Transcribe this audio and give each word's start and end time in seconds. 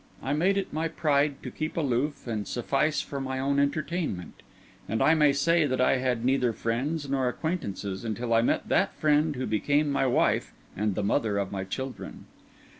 I 0.23 0.33
made 0.33 0.57
it 0.57 0.73
my 0.73 0.87
pride 0.87 1.43
to 1.43 1.51
keep 1.51 1.77
aloof 1.77 2.25
and 2.25 2.47
suffice 2.47 3.01
for 3.01 3.21
my 3.21 3.37
own 3.37 3.59
entertainment; 3.59 4.41
and 4.89 4.99
I 4.99 5.13
may 5.13 5.31
say 5.31 5.67
that 5.67 5.79
I 5.79 5.97
had 5.97 6.25
neither 6.25 6.53
friends 6.53 7.07
nor 7.07 7.29
acquaintances 7.29 8.03
until 8.03 8.33
I 8.33 8.41
met 8.41 8.67
that 8.69 8.95
friend 8.95 9.35
who 9.35 9.45
became 9.45 9.91
my 9.91 10.07
wife 10.07 10.53
and 10.75 10.95
the 10.95 11.03
mother 11.03 11.37
of 11.37 11.51
my 11.51 11.63
children. 11.63 12.25